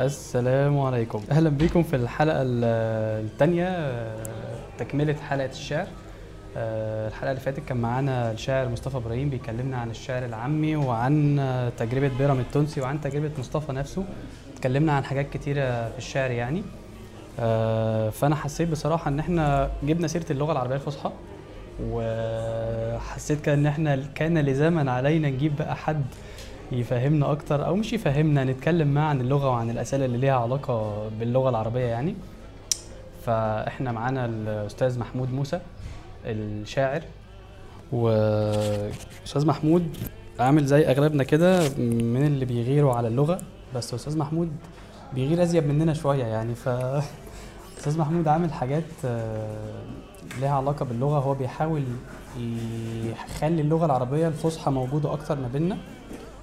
[0.00, 1.22] السلام عليكم.
[1.30, 3.96] أهلا بكم في الحلقة الثانية
[4.78, 5.86] تكملة حلقة الشعر.
[6.56, 11.36] آه، الحلقة اللي فاتت كان معانا الشاعر مصطفى إبراهيم بيكلمنا عن الشعر العامي وعن
[11.76, 14.04] تجربة بيرام التونسي وعن تجربة مصطفى نفسه.
[14.54, 16.62] اتكلمنا عن حاجات كتيرة في الشعر يعني.
[17.40, 21.10] آه، فأنا حسيت بصراحة إن إحنا جبنا سيرة اللغة العربية الفصحى
[21.82, 26.04] وحسيت كان إن إحنا كان لزاما علينا نجيب بقى حد
[26.72, 31.50] يفهمنا أكتر أو مش يفهمنا نتكلم معاه عن اللغة وعن الأسئلة اللي ليها علاقة باللغة
[31.50, 32.14] العربية يعني.
[33.26, 35.60] فإحنا معانا الأستاذ محمود موسى
[36.26, 37.02] الشاعر
[37.92, 39.96] وأستاذ محمود
[40.40, 43.40] عامل زي أغلبنا كده من اللي بيغيروا على اللغة
[43.74, 44.52] بس أستاذ محمود
[45.14, 46.54] بيغير أزيد مننا شوية يعني.
[46.54, 46.68] ف
[47.78, 49.82] أستاذ محمود عامل حاجات آه،
[50.40, 51.18] لها علاقة باللغة.
[51.18, 51.82] هو بيحاول
[53.04, 55.78] يخلي اللغة العربية الفصحى موجودة أكتر ما بيننا.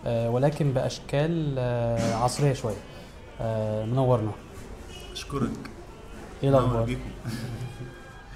[0.05, 2.75] ولكن بأشكال آه، عصرية شوية.
[3.85, 4.31] منورنا.
[5.13, 5.49] أشكرك.
[6.43, 6.95] إيه الأخبار؟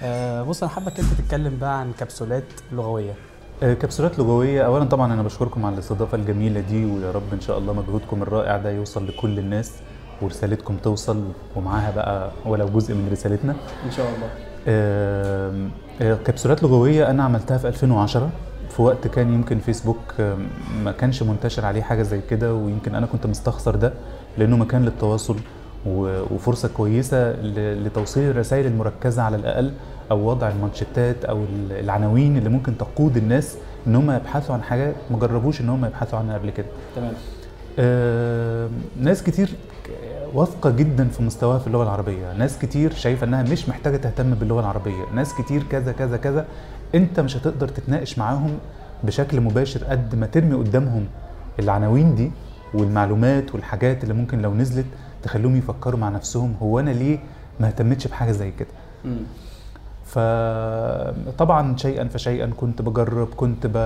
[0.02, 3.14] آه بص أنا حابك أنت تتكلم بقى عن كبسولات لغوية.
[3.62, 4.62] آه كبسولات لغوية.
[4.66, 8.56] اولا طبعا أنا بشكركم على الاستضافة الجميلة دي ويا رب إن شاء الله مجهودكم الرائع
[8.56, 9.72] ده يوصل لكل الناس
[10.22, 11.24] ورسالتكم توصل
[11.56, 13.56] ومعاها بقى ولو جزء من رسالتنا.
[13.86, 14.30] إن شاء الله.
[14.68, 15.68] آه
[16.00, 18.30] آه كبسولات لغوية أنا عملتها في 2010
[18.70, 20.14] في وقت كان يمكن فيسبوك
[20.84, 23.92] ما كانش منتشر عليه حاجة زي كده ويمكن أنا كنت مستخسر ده
[24.38, 25.36] لأنه مكان للتواصل
[25.86, 29.72] وفرصة كويسة لتوصيل الرسائل المركزة على الأقل
[30.10, 35.18] أو وضع المانشيتات أو العناوين اللي ممكن تقود الناس إن هم يبحثوا عن حاجات ما
[35.18, 36.66] جربوش إن هم يبحثوا عنها قبل كده.
[36.96, 37.12] تمام.
[37.78, 38.68] آه
[39.00, 39.50] ناس كتير
[40.34, 42.32] واثقة جدا في مستواها في اللغة العربية.
[42.32, 45.04] ناس كتير شايفة إنها مش محتاجة تهتم باللغة العربية.
[45.14, 46.44] ناس كتير كذا كذا كذا
[46.94, 48.58] انت مش هتقدر تتناقش معاهم
[49.04, 51.06] بشكل مباشر قد ما ترمي قدامهم
[51.58, 52.30] العناوين دي
[52.74, 54.86] والمعلومات والحاجات اللي ممكن لو نزلت
[55.22, 57.18] تخليهم يفكروا مع نفسهم هو أنا ليه
[57.60, 58.68] ما اهتمتش بحاجة زي كده.
[60.08, 63.76] فطبعا شيئا فشيئا كنت بجرب كنت ب...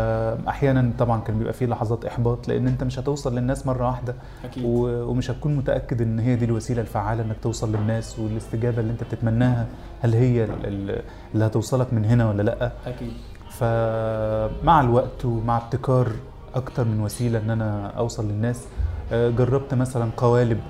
[0.48, 4.64] أحيانا طبعا كان بيبقى فيه لحظات إحباط لأن أنت مش هتوصل للناس مرة واحدة أكيد.
[4.64, 5.04] و...
[5.10, 9.66] ومش هتكون متأكد إن هي دي الوسيلة الفعالة إنك توصل للناس والاستجابة اللي أنت بتتمناها.
[10.02, 13.12] هل هي اللي هتوصلك من هنا ولا لأ؟ أكيد.
[13.50, 16.08] فمع الوقت ومع ابتكار
[16.54, 18.64] أكتر من وسيلة إن أنا أوصل للناس
[19.12, 20.60] آه، جربت مثلا قوالب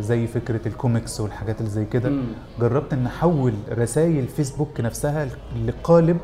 [0.00, 2.12] زي فكرة الكوميكس والحاجات اللي زي كده.
[2.60, 5.28] جربت إن أحول رسائل فيسبوك نفسها
[5.66, 6.16] لقالب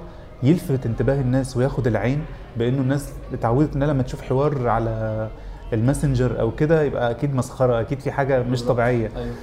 [0.42, 2.24] يلفت انتباه الناس وياخد العين
[2.56, 5.28] بأنه الناس اتعودت إنها لما تشوف حوار على
[5.72, 9.10] الماسنجر أو كده يبقى أكيد مسخرة أكيد في حاجة مش طبيعية.
[9.16, 9.34] أيوه.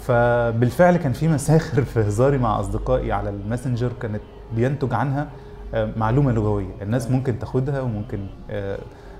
[0.00, 4.20] فبالفعل كان في مساخر في هزاري مع أصدقائي على الماسنجر كانت
[4.54, 5.28] بينتج عنها
[5.74, 6.74] آه، معلومة لغوية.
[6.82, 8.78] الناس ممكن تاخدها وممكن آه،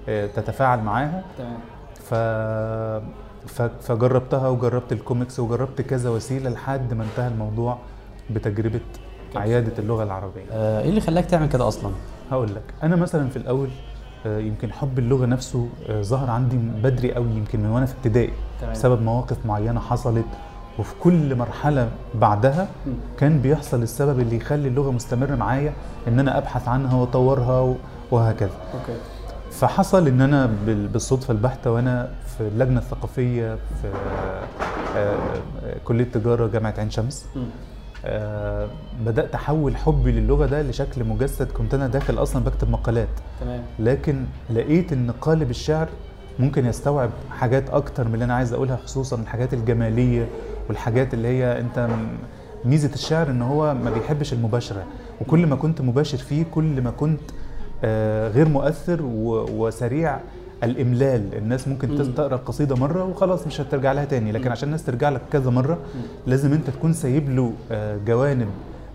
[0.09, 1.25] تتفاعل معاها.
[1.39, 1.59] تمام.
[1.95, 2.15] ف
[3.81, 7.79] فجربتها وجربت الكوميكس وجربت كذا وسيلة لحد ما انتهى الموضوع
[8.31, 8.81] بتجربة
[9.37, 10.43] عيادة اللغة العربية.
[10.53, 11.91] آه، إيه اللي خلاك تعمل كده أصلا؟
[12.31, 13.69] هقول لك أنا مثلا في الأول
[14.27, 18.33] آه، يمكن حب اللغة نفسه آه، ظهر عندي بدري قوي يمكن من وأنا في ابتدائي
[18.71, 20.25] بسبب مواقف معينة حصلت
[20.79, 22.69] وفي كل مرحلة بعدها
[23.19, 25.73] كان بيحصل السبب اللي يخلي اللغة مستمرة معايا
[26.09, 27.75] إن أنا أبحث عنها وأطورها
[28.11, 28.51] وهكذا.
[28.75, 29.01] أوكي.
[29.51, 33.89] فحصل إن أنا بالصدفة البحتة وأنا في اللجنة الثقافية في
[34.97, 35.17] آه،
[35.85, 37.27] كلية تجارة جامعة عين شمس.
[38.05, 38.69] آه،
[39.07, 43.09] بدأت أحول حبي للغة ده لشكل مجسد كنت أنا داخل أصلا بكتب مقالات.
[43.41, 43.63] تمام.
[43.79, 45.89] لكن لقيت إن قالب الشعر
[46.39, 50.29] ممكن يستوعب حاجات أكتر من اللي أنا عايز أقولها خصوصا الحاجات الجمالية
[50.69, 51.89] والحاجات اللي هي أنت
[52.65, 54.85] ميزة الشعر إن هو ما بيحبش المباشرة.
[55.21, 57.37] وكل ما كنت مباشر فيه كل ما كنت آه،
[58.35, 60.19] غير مؤثر وسريع
[60.63, 61.35] الإملال.
[61.35, 65.21] الناس ممكن تقرأ القصيدة مرة وخلاص مش هترجع لها تاني لكن عشان الناس ترجع لك
[65.33, 65.79] كذا مرة
[66.27, 68.49] لازم انت تكون سايب له آه، جوانب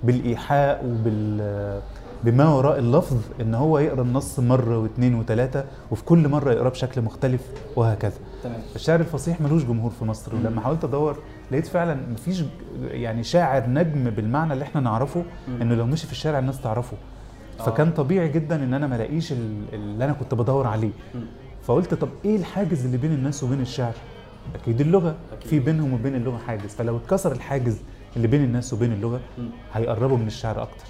[0.04, 1.82] بالإيحاء وبال
[2.24, 7.02] بما وراء اللفظ إن هو يقرأ النص مرة واثنين وثلاثه وفي كل مرة يقراه بشكل
[7.02, 7.42] مختلف
[7.76, 8.14] وهكذا.
[8.44, 8.58] تمام.
[8.76, 11.18] الشعر الفصيح ملوش جمهور في مصر ولما حاولت أدور
[11.52, 12.44] لقيت فعلا مفيش
[12.84, 15.24] يعني شاعر نجم بالمعنى اللي إحنا نعرفه
[15.62, 16.98] إنه لو مشي في الشارع الناس تعرفه.
[17.60, 17.92] فكان آه.
[17.92, 20.92] طبيعي جدا إن أنا ما ألاقيش اللي أنا كنت بدور عليه.
[21.64, 23.94] فقلت طب إيه الحاجز اللي بين الناس وبين الشعر؟
[24.56, 25.16] أكيد اللغة.
[25.34, 25.50] أكيد.
[25.50, 26.70] في بينهم وبين اللغة حاجز.
[26.70, 27.78] فلو اتكسر الحاجز
[28.18, 29.20] اللي بين الناس وبين اللغة
[29.74, 30.86] هيقربوا من الشعر أكتر.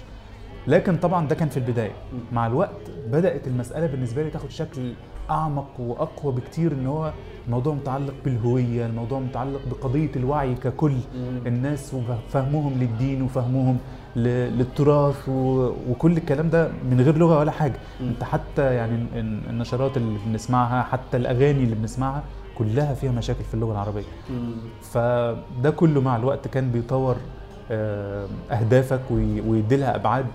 [0.66, 1.92] لكن طبعا ده كان في البداية.
[2.32, 4.92] مع الوقت بدأت المسألة بالنسبة لي تاخد شكل
[5.30, 7.12] أعمق وأقوى بكتير إن هو
[7.46, 10.92] الموضوع متعلق بالهوية الموضوع متعلق بقضية الوعي ككل.
[11.46, 13.78] الناس وفهمهم للدين وفهمهم
[14.16, 15.28] للتراث
[15.90, 17.76] وكل الكلام ده من غير لغة ولا حاجة.
[18.00, 18.94] انت حتى يعني
[19.50, 22.22] النشرات اللي بنسمعها حتى الأغاني اللي بنسمعها
[22.58, 24.04] كلها فيها مشاكل في اللغة العربية.
[24.82, 27.16] فده كله مع الوقت كان بيطور
[27.70, 30.26] آه، أهدافك وي- ويديلها أبعاد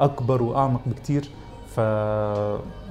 [0.00, 1.28] أكبر وأعمق بكتير.
[1.76, 1.80] ف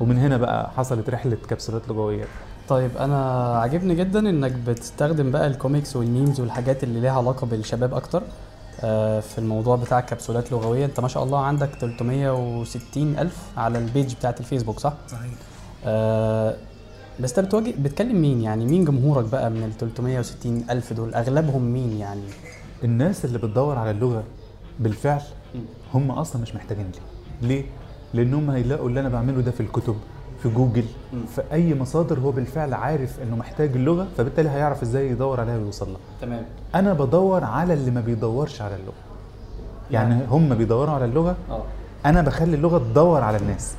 [0.02, 2.26] ومن هنا بقى حصلت رحلة كبسولات لغوية.
[2.70, 7.48] طيب أنا عاجبني جدا إنك بتستخدم بقى ال comics وال memes والحاجات اللي ليها علاقة
[7.48, 8.24] بالشباب أكتر
[8.82, 13.85] آه، في الموضوع بتاع الكبسولات اللغويه أنت ما شاء الله عندك 360 ألف على ال
[13.85, 15.32] page بتاعت الفيسبوك صح؟ صحيح.
[15.86, 16.56] آه،
[17.20, 21.62] بس أنت بتواجه بتكلم مين يعني؟ مين جمهورك بقى من ال 360 ألف دول؟ أغلبهم
[21.62, 22.22] مين يعني؟
[22.84, 24.24] الناس اللي بتدور على اللغة
[24.80, 25.22] بالفعل
[25.94, 26.86] هم أصلا مش محتاجين
[27.42, 27.63] لي ليه؟
[28.13, 29.95] لانهم هيلاقوا اللي أنا بعمله ده في الكتب
[30.44, 30.84] في جوجل.
[31.36, 35.88] في أي مصادر هو بالفعل عارف إنه محتاج اللغة فبالتالي هيعرف إزاي يدور عليها ويوصل
[35.90, 35.98] لها.
[36.22, 36.45] تمام.
[36.75, 38.94] أنا بدور على اللي ما بيدورش على اللغة.
[39.92, 41.63] يعني يعني- هم بيدوروا على اللغة آه.
[42.06, 43.75] أنا بخلي اللغة تدور على الناس.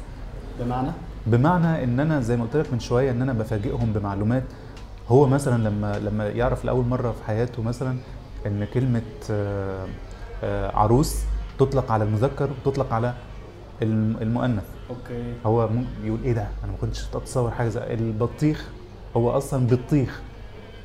[0.61, 0.89] بمعنى؟
[1.27, 4.43] بمعنى إن أنا زي ما قلت لك من شوية إن أنا بفاجئهم بمعلومات.
[5.09, 7.97] هو مثلا لما لما يعرف لأول مرة في حياته مثلا
[8.47, 9.87] إن كلمة آه،
[10.45, 11.17] آه، عروس
[11.59, 13.13] تطلق على المذكر وتطلق على
[13.83, 14.63] الم- المؤنث.
[14.91, 15.23] أوكي.
[15.47, 15.69] هو
[16.05, 18.69] يقول إيه ده؟ أنا ما كنتش أتصور حاجة زي البطيخ.
[19.17, 20.21] هو أصلا بطيخ.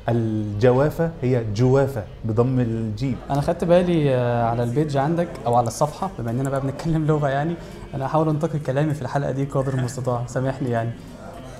[0.08, 3.16] الجوافة هي جوافة بضم الجيم.
[3.30, 7.06] أنا خدت بالي آه، على ال page عندك أو على الصفحة بما إننا بقى بنتكلم
[7.06, 7.54] لغة يعني.
[7.94, 10.90] أنا هحاول انتقي كلامي في الحلقة دي قدر المستطاع سامحني يعني.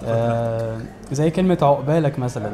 [0.05, 0.79] آه
[1.12, 2.51] زي كلمة عقبالك مثلا.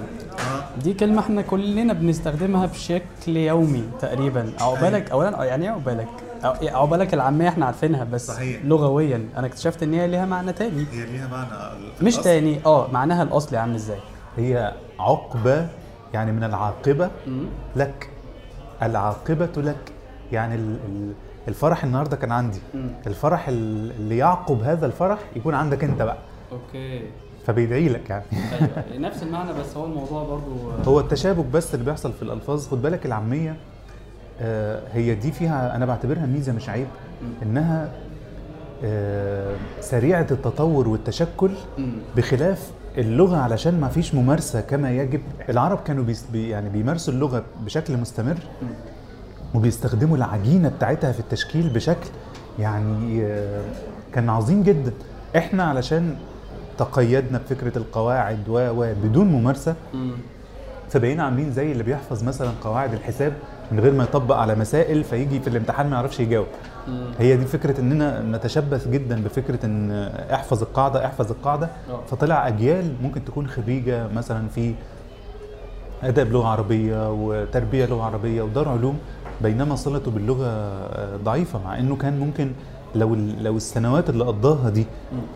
[0.82, 4.52] دي كلمة إحنا كلنا بنستخدمها بشكل يومي تقريبا.
[4.60, 6.08] عقبالك اولا يعني إيه عقبالك؟
[6.44, 8.64] عقبالك العامية إحنا عارفينها بس صحيح.
[8.64, 9.28] لغويا.
[9.36, 10.86] أنا اكتشفت إن هي ليها معنى تاني.
[10.92, 11.48] هي ليها معنى
[12.02, 12.22] مش الأصل.
[12.22, 12.60] تاني.
[12.66, 13.98] آه معناها الاصلي عامل إزاي؟
[14.36, 15.68] هي عقبة
[16.14, 17.10] يعني من العاقبة
[17.76, 18.10] لك.
[18.82, 19.92] العاقبة لك.
[20.32, 21.12] يعني ال- ال-
[21.48, 22.58] الفرح النهارده كان عندي.
[22.74, 22.88] مم.
[23.06, 26.18] الفرح ال- اللي يعقب هذا الفرح يكون عندك أنت بقى.
[26.52, 27.02] أوكي.
[27.46, 28.24] فبيدعي لك يعني.
[28.32, 28.98] أيوه.
[29.08, 32.68] نفس المعنى بس هو الموضوع برضو هو التشابك بس اللي بيحصل في الألفاظ.
[32.68, 33.56] خد بالك العامية
[34.92, 36.86] هي دي فيها أنا بعتبرها ميزة مش عيب
[37.42, 37.88] إنها
[38.84, 41.50] آه، سريعة التطور والتشكل.
[42.16, 47.96] بخلاف اللغة علشان ما فيش ممارسة كما يجب العرب كانوا بي يعني بيمارسوا اللغة بشكل
[47.96, 48.36] مستمر
[49.54, 52.08] وبيستخدموا العجينة بتاعتها في التشكيل بشكل
[52.58, 53.62] يعني آه،
[54.12, 54.92] كان عظيم جدا
[55.36, 56.16] إحنا علشان
[56.78, 60.10] تقيدنا بفكرة القواعد و بدون ممارسة مم.
[60.90, 63.32] فبقينا عاملين زي اللي بيحفظ مثلا قواعد الحساب
[63.72, 66.46] من غير ما يطبق على مسائل فيجي في الامتحان ما يعرفش يجاوب.
[67.18, 69.90] هي دي فكرة إننا نتشبث جدا بفكرة إن
[70.32, 72.00] احفظ القاعدة احفظ القاعدة آه.
[72.10, 74.74] فطلع أجيال ممكن تكون خريجة مثلا في
[76.02, 78.98] أداب لغة عربية وتربية لغة عربية ودار علوم
[79.42, 80.76] بينما صلته باللغة
[81.24, 82.52] ضعيفة مع إنه كان ممكن
[82.94, 84.86] لو لو السنوات اللي قضاها دي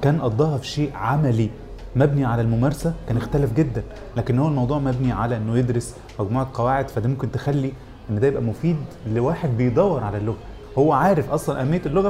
[0.03, 1.51] كان قضاها في شيء عملي
[1.97, 3.83] مبني على الممارسة كان اختلف جدا
[4.17, 7.73] لكن هو الموضوع مبني على إنه يدرس مجموعة قواعد فده ممكن تخلي
[8.11, 8.77] إن ده يبقى مفيد
[9.07, 10.37] لواحد بيدور على اللغة
[10.79, 12.09] هو عارف أصلا أهمية اللغة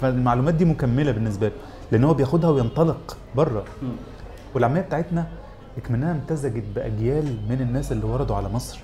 [0.00, 1.52] فالمعلومات دي مكملة بالنسبة له
[1.92, 3.88] لأن هو بياخدها وينطلق بره مم.
[4.54, 5.26] والعاميه بتاعتنا
[5.78, 8.80] اكمنها امتزجت بأجيال من الناس اللي وردوا على مصر.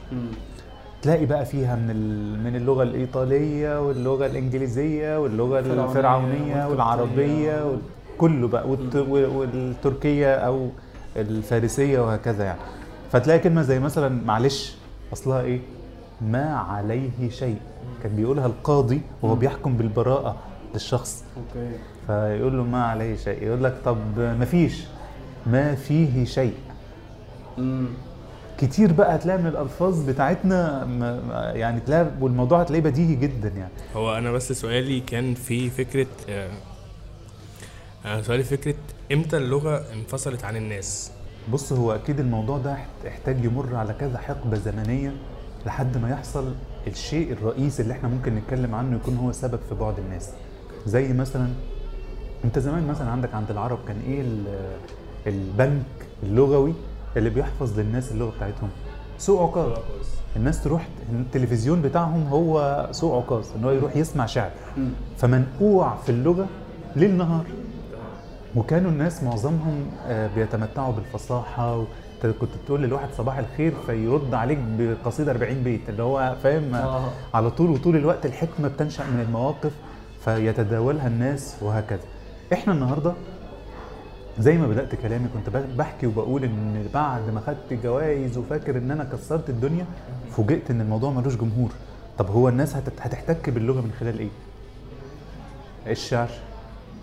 [1.03, 1.97] تلاقي بقى فيها من
[2.44, 6.67] من اللغة الإيطالية واللغة الإنجليزية واللغة الفرعونية الفرعونية.
[6.69, 7.79] والعربية وال-
[8.19, 10.69] كله بقى والت- والتركية أو
[11.17, 12.58] الفارسية وهكذا يعني.
[13.13, 14.75] فتلاقي كلمة زي مثلا معلش
[15.13, 15.60] أصلها إيه؟
[16.22, 17.56] ما عليه شيء.
[18.03, 20.37] كان بيقولها القاضي وهو بيحكم بالبراءة
[20.75, 21.25] للشخص.
[21.37, 21.70] أوكي.
[22.06, 23.43] فيقول له ما عليه شيء.
[23.43, 24.84] يقول لك طب ما فيش
[25.46, 26.55] ما فيه شيء.
[27.58, 27.87] مم.
[28.58, 30.84] كتير بقى هتلاقي من الألفاظ بتاعتنا
[31.55, 33.72] يعني تلاقي والموضوع هتلاقيه بديهي جدا يعني.
[33.96, 36.06] هو أنا بس سؤالي كان في فكرة
[38.06, 38.74] آه، سؤالي فكرة
[39.12, 41.10] إمتى اللغة انفصلت عن الناس؟
[41.52, 45.12] بص هو أكيد الموضوع ده احت- احتاج يمر على كذا حقبة زمنية
[45.67, 46.52] لحد ما يحصل
[46.86, 50.31] الشيء الرئيسي اللي إحنا ممكن نتكلم عنه يكون هو سبب في بعد الناس.
[50.86, 51.48] زي مثلا
[52.44, 54.76] أنت زمان مثلا عندك عند العرب كان إيه ال-
[55.26, 55.82] البنك
[56.22, 56.74] اللغوي
[57.17, 58.69] اللي بيحفظ للناس اللغة بتاعتهم؟
[59.19, 59.78] سوق عكاظ
[60.36, 64.50] الناس تروح التلفزيون بتاعهم هو سوق عكاظ إن هو يروح يسمع شعر.
[65.19, 66.46] فمنقوع في اللغة
[66.96, 67.44] ليل نهار.
[68.56, 71.84] وكانوا الناس معظمهم آه، بيتمتعوا بالفصاحة
[72.22, 77.08] كنت تقول للواحد صباح الخير فيرد عليك بقصيده 40 بيت اللي هو فاهم؟ آه.
[77.34, 79.72] على طول وطول الوقت الحكمة بتنشأ من المواقف
[80.24, 82.00] فيتداولها الناس وهكذا.
[82.52, 83.12] إحنا النهارده
[84.38, 89.05] زي ما بدأت كلامي كنت بحكي وبقول إن بعد ما خدت جوائز وفاكر إن أنا
[89.05, 89.86] كسرت الدنيا
[90.31, 91.70] فوجئت إن الموضوع ملوش جمهور.
[92.19, 94.28] طب هو الناس هتحتك باللغة من خلال إيه
[95.86, 96.28] الشعر؟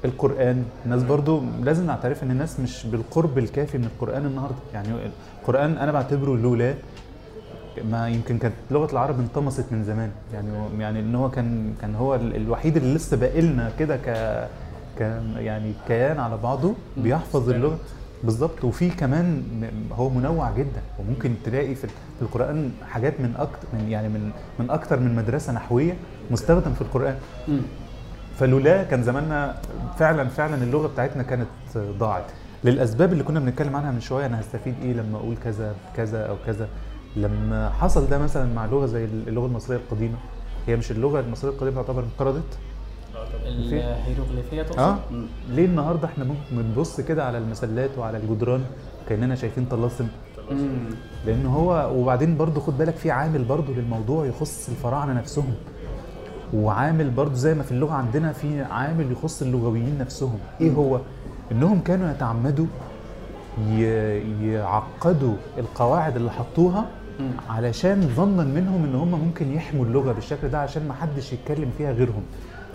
[0.05, 0.63] القرآن.
[0.85, 4.55] الناس برضو لازم نعترف إن الناس مش بالقرب الكافي من القرآن النهارده.
[4.73, 4.87] يعني
[5.41, 6.73] القرآن أنا بعتبره لولا
[7.91, 10.11] ما يمكن كانت لغة العرب انطمست من زمان.
[10.33, 10.49] يعني
[10.79, 14.09] يعني إن هو كان كان هو ال- الوحيد اللي لسه باقي لنا كده ك
[14.99, 15.01] ك
[15.37, 17.77] يعني كيان على بعضه بيحفظ اللغة.
[18.23, 18.63] بالظبط.
[18.63, 19.43] وفي كمان
[19.91, 20.81] هو منوع جدا.
[20.99, 21.87] وممكن تلاقي في
[22.21, 25.93] القرآن حاجات من أكتر من يعني من من أكتر من مدرسة نحوية
[26.31, 27.15] مستخدم في القرآن.
[28.39, 29.55] فلولا كان زماننا
[29.99, 32.25] فعلا فعلا اللغة بتاعتنا كانت ضاعت.
[32.63, 36.35] للأسباب اللي كنا بنتكلم عنها من شوية أنا هستفيد إيه لما أقول كذا كذا أو
[36.45, 36.67] كذا؟
[37.15, 40.17] لما حصل ده مثلا مع لغة زي اللغة المصرية القديمة.
[40.67, 42.57] هي مش اللغة المصرية القديمة تعتبر انقرضت؟
[43.45, 44.97] الهيروغليفية تقصد؟ آه.
[45.49, 48.63] ليه النهارده إحنا ممكن بنبص كده على المسلات وعلى الجدران
[49.09, 50.07] كأننا شايفين طلاسم.
[51.25, 55.53] لأن هو وبعدين برضو خد بالك في عامل برضو للموضوع يخص الفراعنة نفسهم.
[56.55, 60.39] وعامل برضو زي ما في اللغة عندنا في عامل يخص اللغويين نفسهم.
[60.61, 60.99] إيه هو؟
[61.51, 62.65] إنهم كانوا يتعمدوا
[64.41, 66.85] يعقدوا القواعد اللي حطوها.
[67.49, 71.91] علشان ظنا منهم إن هم ممكن يحموا اللغة بالشكل ده عشان ما حدش يتكلم فيها
[71.91, 72.23] غيرهم.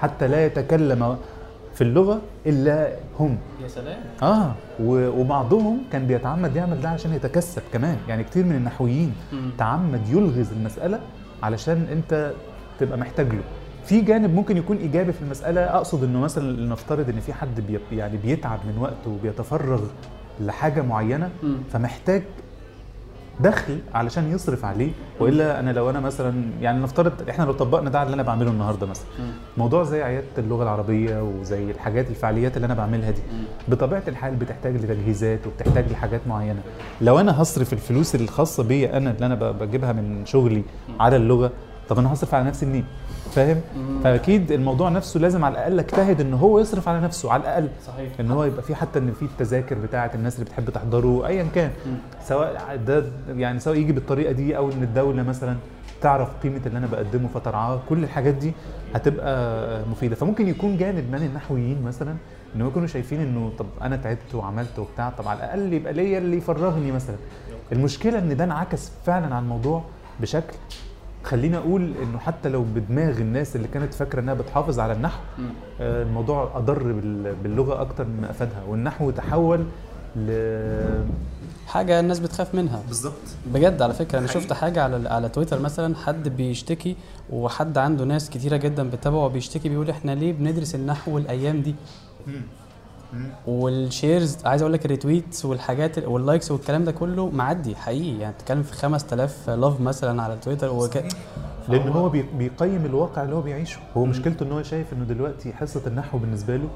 [0.00, 1.16] حتى لا يتكلم
[1.74, 3.38] في اللغة إلا هم.
[3.62, 4.00] يا سلام.
[4.22, 4.52] آه
[4.84, 7.96] وبعضهم كان بيتعمد يعمل ده عشان يتكسب كمان.
[8.08, 9.12] يعني كتير من النحويين.
[9.58, 11.00] تعمد يلغز المسألة
[11.42, 12.32] علشان أنت
[12.80, 13.42] تبقى محتاج له.
[13.86, 17.78] في جانب ممكن يكون إيجابي في المسألة أقصد إنه مثلا نفترض إن في حد بي
[17.96, 19.80] يعني بيتعب من وقته وبيتفرغ
[20.40, 21.56] لحاجة معينة مم.
[21.72, 22.22] فمحتاج
[23.40, 27.98] دخل علشان يصرف عليه وإلا أنا لو أنا مثلا يعني نفترض إحنا لو طبقنا ده
[27.98, 29.30] على اللي أنا بعمله النهارده مثلا مم.
[29.58, 33.44] موضوع زي عيادة اللغة العربية وزي الحاجات الفعاليات اللي أنا بعملها دي مم.
[33.68, 36.60] بطبيعة الحال بتحتاج لتجهيزات وبتحتاج لحاجات معينة
[37.00, 40.62] لو أنا هصرف الفلوس الخاصة بيا أنا اللي أنا بجيبها من شغلي
[41.00, 41.50] على اللغة
[41.90, 42.84] طب أنا هصرف على نفسي منين؟
[43.32, 43.60] فاهم.
[44.04, 47.68] فأكيد الموضوع نفسه لازم على الأقل أجتهد إن هو يصرف على نفسه على الأقل.
[47.86, 48.12] صحيح.
[48.20, 51.70] إن هو يبقى في حتى إن في التذاكر بتاعة الناس اللي بتحب تحضره ايا كان.
[51.86, 51.94] مم.
[52.24, 55.56] سواء ده يعني سواء يجي بالطريقة دي أو إن الدولة مثلا
[56.00, 58.52] تعرف قيمة اللي أنا بقدمه فترعاه كل الحاجات دي
[58.94, 60.14] هتبقى مفيدة.
[60.16, 62.14] فممكن يكون جانب من النحويين مثلا
[62.56, 66.18] إن هم يكونوا شايفين إنه طب أنا تعبت وعملت وبتاع طب على الأقل يبقى ليا
[66.18, 67.16] اللي يفرغني مثلا.
[67.72, 69.82] المشكلة إن ده انعكس فعلا على الموضوع
[70.20, 70.56] بشكل
[71.24, 75.20] خليني أقول إنه حتى لو بدماغ الناس اللي كانت فاكرة إنها بتحافظ على النحو.
[75.80, 78.62] آه، الموضوع أضر بال- باللغة أكتر مما أفادها.
[78.68, 79.64] والنحو تحول
[80.16, 80.30] ل
[81.66, 82.82] حاجة الناس بتخاف منها.
[82.88, 83.14] بالظبط.
[83.54, 86.96] بجد على فكرة أنا شفت حاجة على على تويتر مثلا حد بيشتكي
[87.30, 91.74] وحد عنده ناس كتيرة جدا بتتابعه وبيشتكي بيقول إحنا ليه بندرس النحو الأيام دي؟
[93.46, 97.76] وال shares عايز أقول لك ال retweets والحاجات ال- وال likes والكلام ده كله معدي
[97.76, 98.18] حقيقي.
[98.18, 100.96] يعني بتتكلم في 5000 لاف مثلا على تويتر وك...
[101.68, 103.80] لأن هو بي- بيقيم الواقع اللي هو بيعيشه.
[103.96, 106.68] هو مشكلته إن هو شايف إنه دلوقتي حصة النحو بالنسبة له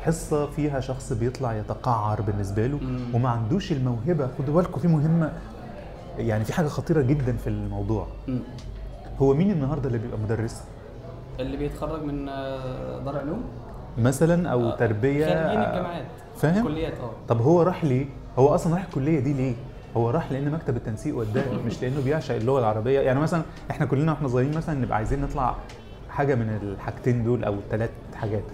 [0.00, 2.80] حصة فيها شخص بيطلع يتقعر بالنسبة له.
[3.14, 4.28] وما عندوش الموهبة.
[4.38, 5.32] خدوا بالكم في مهمة
[6.18, 8.06] يعني في حاجة خطيرة جدا في الموضوع.
[9.18, 10.62] هو مين النهارده اللي بيبقى مدرس؟
[11.40, 13.42] اللي بيتخرج من آه، دار علوم؟
[13.98, 16.04] مثلا أو آه، تربية خارجين الجامعات
[16.36, 17.10] فاهم؟ كليات آه.
[17.28, 18.06] طب هو راح ليه؟
[18.38, 19.54] هو أصلا راح الكلية دي ليه؟
[19.96, 23.00] هو راح لأن مكتب التنسيق وداه مش لأنه بيعشق اللغة العربية.
[23.00, 25.56] يعني مثلا إحنا كلنا وإحنا صغيرين مثلا نبقى عايزين نطلع
[26.10, 28.44] حاجة من الحاجتين دول أو الثلاث حاجات.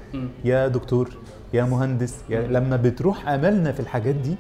[0.44, 1.08] يا دكتور
[1.54, 4.36] يا مهندس يا لما بتروح أملنا في الحاجات دي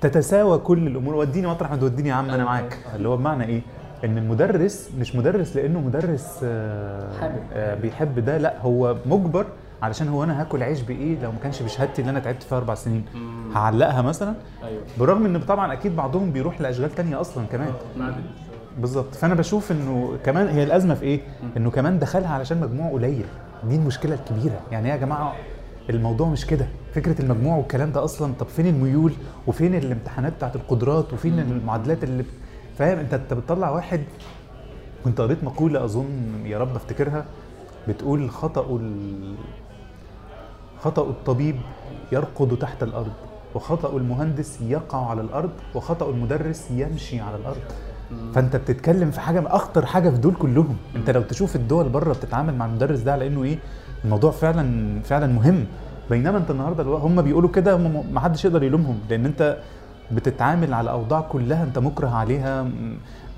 [0.00, 1.14] تتساوى كل الأمور.
[1.14, 2.44] وديني مطرح ما توديني يا عم أنا أيوة.
[2.44, 2.78] معاك.
[2.96, 3.60] اللي هو بمعنى إيه؟
[4.04, 7.42] إن المدرس مش مدرس لأنه مدرس آه، حابب.
[7.52, 9.46] آه، بيحب ده لأ هو مجبر
[9.82, 12.74] علشان هو أنا هاكل عيش بإيه لو ما كانش بشهادتي اللي أنا تعبت فيها أربع
[12.74, 13.52] سنين؟ مم.
[13.54, 14.82] هعلقها مثلا؟ أيوه.
[14.98, 17.72] بالرغم إن طبعا أكيد بعضهم بيروح لأشغال تانية أصلا كمان.
[18.78, 19.14] بالظبط.
[19.14, 21.20] فأنا بشوف إنه كمان هي الأزمة في إيه؟
[21.56, 23.24] إنه كمان دخلها علشان مجموع قليل.
[23.64, 24.60] دي المشكلة الكبيرة.
[24.72, 25.34] يعني يا جماعة
[25.90, 26.66] الموضوع مش كده.
[26.94, 29.12] فكرة المجموع والكلام ده أصلا طب فين الميول؟
[29.46, 32.24] وفين الامتحانات بتاعت القدرات؟ وفين المعادلات اللي
[32.78, 34.00] فاهم؟ أنت أنت بتطلع واحد
[35.04, 37.24] كنت قريت مقولة أظن يا رب أفتكرها
[37.88, 38.80] بتقول خطأ.
[40.80, 41.56] خطأ الطبيب
[42.12, 43.12] يرقد تحت الأرض
[43.54, 47.60] وخطأ المهندس يقع على الأرض وخطأ المدرس يمشي على الأرض.
[48.34, 50.76] فأنت بتتكلم في حاجة أخطر حاجة في دول كلهم.
[50.96, 53.58] أنت لو تشوف الدول بره بتتعامل مع المدرس ده على إنه إيه؟
[54.04, 55.64] الموضوع فعلا فعلا مهم.
[56.10, 57.76] بينما أنت النهارده هم بيقولوا كده
[58.12, 59.58] ما حدش يقدر يلومهم لأن أنت
[60.12, 62.66] بتتعامل على أوضاع كلها أنت مكره عليها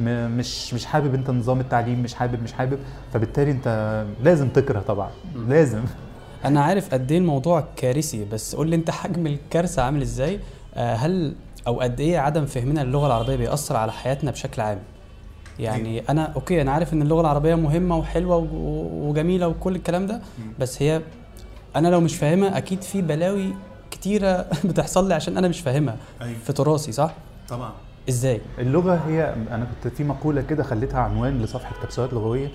[0.01, 2.79] مش مش حابب أنت نظام التعليم مش حابب مش حابب.
[3.13, 5.11] فبالتالي أنت لازم تكره طبعا.
[5.49, 5.81] لازم.
[6.45, 10.41] أنا عارف قد إيه الموضوع كارثي بس قول لي أنت حجم الكارثة عامل إزاي؟
[10.75, 11.35] آه، هل
[11.67, 14.79] أو قد إيه عدم فهمنا للغه العربية بيأثر على حياتنا بشكل عام؟
[15.59, 18.49] يعني أنا أوكي أنا عارف إن اللغة العربية مهمة وحلوة
[18.93, 20.21] وجميلة وكل الكلام ده
[20.59, 21.03] بس هي
[21.77, 23.55] أنا لو مش فاهمها أكيد في بلاوي
[23.91, 25.97] كتيرة بتحصل لي عشان أنا مش فاهمها.
[26.23, 26.39] أيوه.
[26.47, 27.15] في تراثي صح؟
[27.49, 27.73] طبعا.
[28.09, 32.49] إزاي؟ اللغة هي أنا كنت في مقولة كده خليتها عنوان لصفحة كبسولات لغوية.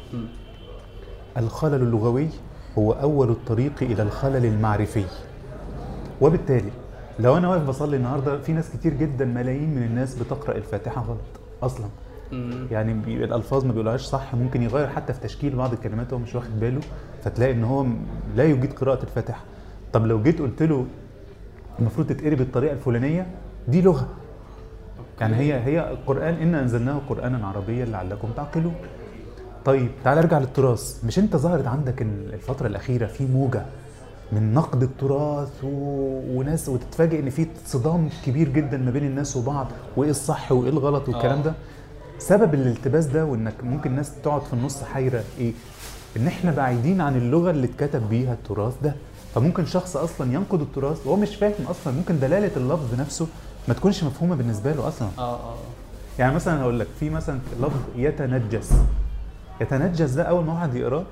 [1.37, 2.29] الخلل اللغوي
[2.77, 5.05] هو أول الطريق إلى الخلل المعرفي.
[6.21, 6.71] وبالتالي
[7.19, 11.19] لو أنا واقف بصلي النهارده في ناس كتير جدا ملايين من الناس بتقرأ الفاتحة غلط
[11.63, 11.87] أصلا.
[12.71, 12.91] يعني
[13.23, 16.81] الألفاظ ما بيقولهاش صح ممكن يغير حتى في تشكيل بعض الكلمات وهو مش واخد باله
[17.23, 17.85] فتلاقي إن هو
[18.35, 19.43] لا يجيد قراءة الفاتحة.
[19.93, 20.85] طب لو جيت قلت له
[21.79, 23.27] المفروض تتقري بالطريقة الفلانية
[23.67, 24.07] دي لغة.
[25.21, 28.75] يعني هي هي القرآن إنا أنزلناه قرانا عربيا لعلكم تعقلون.
[29.65, 31.03] طيب تعال ارجع للتراث.
[31.03, 33.65] مش انت ظهرت عندك ال- الفترة الأخيرة في موجة
[34.31, 35.67] من نقد التراث و...
[36.39, 39.67] وناس وتتفاجئ إن في صدام كبير جدا ما بين الناس وبعض
[39.97, 41.43] وإيه الصح وإيه الغلط والكلام آه.
[41.43, 41.53] ده؟
[42.19, 45.53] سبب الالتباس ده وإنك ممكن الناس تقعد في النص حيرة إيه؟
[46.17, 48.95] إن إحنا بعيدين عن اللغة اللي اتكتب بيها التراث ده.
[49.35, 53.27] فممكن شخص أصلا ينقد التراث وهو مش فاهم أصلا ممكن دلالة اللفظ نفسه
[53.67, 55.07] ما تكونش مفهومة بالنسبة له أصلا.
[55.17, 55.55] آه آه.
[56.19, 58.71] يعني مثلا هقول لك في مثلا لفظ يتنجس.
[59.61, 61.03] يتنجس ده أول ما واحد يقراه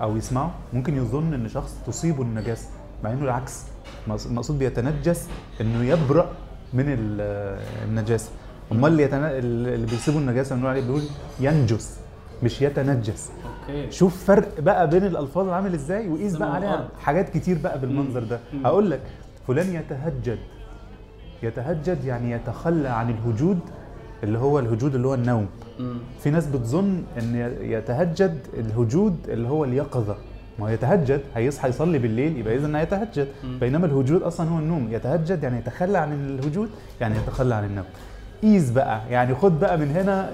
[0.00, 2.68] أو يسمعه ممكن يظن إن شخص تصيبه النجاسة
[3.04, 3.64] مع إنه العكس.
[4.08, 5.28] مقص- المقصود بيتنجس
[5.60, 6.30] إنه يبرأ
[6.72, 8.30] من ال- النجاسة.
[8.72, 9.18] أمال اللي, يتن...
[9.24, 11.02] اللي بيصيبه النجاسة بنقول عليه بيقول
[11.40, 11.96] ينجس
[12.42, 13.30] مش يتنجس.
[13.68, 13.90] okay.
[13.90, 16.88] شوف فرق بقى بين الألفاظ عامل إزاي وقيس بقى عليها.
[17.00, 18.40] حاجات كتير بقى بالمنظر ده.
[18.64, 19.00] هقول لك
[19.46, 20.38] فلان يتهجد.
[21.42, 23.58] يتهجد يعني يتخلى عن الهجود
[24.22, 25.46] اللي هو الهجود اللي هو النوم.
[25.80, 25.98] مم.
[26.20, 30.16] في ناس بتظن إن يتهجد الهجود اللي هو اليقظة.
[30.58, 33.58] ما هو يتهجد هيصحى يصلي بالليل يبقى اذا يتهجد مم.
[33.58, 34.88] بينما الهجود أصلا هو النوم.
[34.92, 37.84] يتهجد يعني يتخلى عن الهجود يعني يتخلى عن النوم.
[38.42, 39.00] قيس بقى.
[39.10, 40.30] يعني خد بقى من هنا.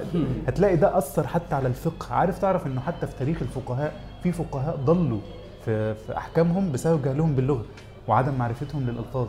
[0.48, 2.14] هتلاقي ده أثر حتى على الفقه.
[2.14, 5.20] عارف تعرف إنه حتى في تاريخ الفقهاء في فقهاء ضلوا
[5.64, 7.64] في, في أحكامهم بسبب جهلهم باللغة
[8.08, 9.26] وعدم معرفتهم للألفاظ.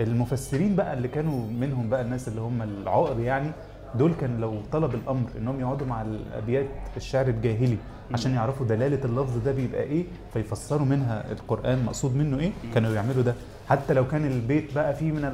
[0.00, 3.50] المفسرين بقى اللي كانوا منهم بقى الناس اللي هم العقر يعني
[3.94, 7.76] دول كان لو طلب الأمر إنهم يقعدوا مع الأبيات الشعر الجاهلي
[8.12, 13.22] عشان يعرفوا دلالة اللفظ ده بيبقى إيه فيفسروا منها القرآن مقصود منه إيه كانوا يعملوا
[13.22, 13.34] ده.
[13.68, 15.24] حتى لو كان البيت بقى فيه من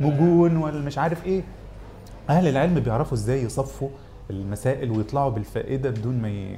[0.00, 1.42] المجون والمش عارف إيه.
[2.30, 3.88] أهل العلم بيعرفوا إزاي يصفوا
[4.30, 6.56] المسائل ويطلعوا بالفائدة بدون ما ي...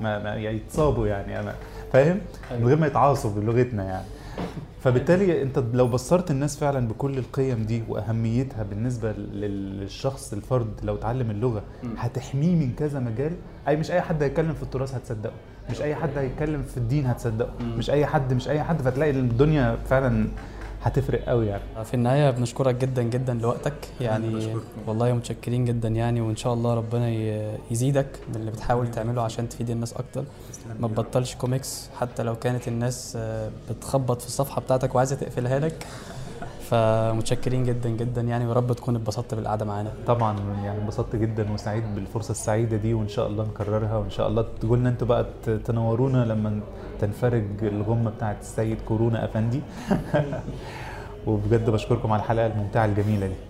[0.00, 1.54] ما, ما يتصابوا يعني أنا
[1.92, 2.18] فاهم؟
[2.60, 4.04] من غير ما يتعاصوا بلغتنا يعني.
[4.80, 10.94] فبالتالي انت لو بصرت الناس فعلا بكل القيم دي وأهميتها بالنسبة لل- للشخص الفرد لو
[10.94, 11.62] اتعلم اللغة.
[11.96, 13.32] هتحميه من كذا مجال
[13.68, 15.32] أي مش أي حد هيتكلم في التراث هتصدقه
[15.70, 17.50] مش أي حد هيتكلم في الدين هتصدقه.
[17.76, 20.28] مش أي حد مش أي حد فتلاقي الدنيا فعلا
[20.82, 21.62] هتفرق قوي يعني.
[21.84, 23.74] في النهاية بنشكرك جدا جدا لوقتك.
[24.00, 24.56] يعني.
[24.86, 27.08] والله متشكرين جدا يعني وإن شاء الله ربنا
[27.70, 30.24] يزيدك من اللي بتحاول تعمله عشان تفيد الناس أكتر.
[30.80, 35.86] ما تبطلش كوميكس حتى لو كانت الناس آه، بتخبط في الصفحة بتاعتك وعايزة تقفلها لك.
[36.70, 39.92] فمتشكرين جدا جدا يعني ورب تكون اتبسطت بالقعدة معانا.
[40.06, 44.44] طبعا يعني انبسطت جدا وسعيد بالفرصة السعيدة دي وإن شاء الله نكررها وإن شاء الله
[44.60, 45.26] تقول لنا أنتوا بقى
[45.64, 46.60] تنورونا لما
[47.00, 49.60] تنفرج الغمة بتاعت السيد كورونا أفندي.
[51.26, 53.47] وبجد بشكركم على الحلقة الممتعة الجميلة دي.